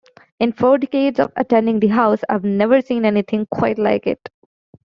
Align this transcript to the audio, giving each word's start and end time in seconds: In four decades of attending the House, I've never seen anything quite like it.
In 0.39 0.51
four 0.51 0.79
decades 0.79 1.19
of 1.19 1.31
attending 1.35 1.79
the 1.79 1.89
House, 1.89 2.21
I've 2.27 2.43
never 2.43 2.81
seen 2.81 3.05
anything 3.05 3.45
quite 3.51 3.77
like 3.77 4.07
it. 4.07 4.29